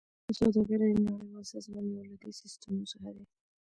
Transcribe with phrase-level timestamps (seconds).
[0.25, 3.23] د سوداګرۍ نړیوال سازمان یو له دې سیستمونو څخه دی